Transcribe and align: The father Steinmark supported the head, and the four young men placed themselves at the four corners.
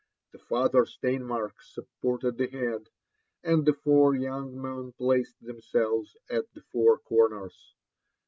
The 0.31 0.39
father 0.39 0.85
Steinmark 0.85 1.61
supported 1.61 2.35
the 2.39 2.47
head, 2.47 2.89
and 3.43 3.63
the 3.67 3.73
four 3.73 4.15
young 4.15 4.59
men 4.59 4.93
placed 4.93 5.35
themselves 5.45 6.17
at 6.27 6.51
the 6.55 6.61
four 6.71 6.97
corners. 6.97 7.75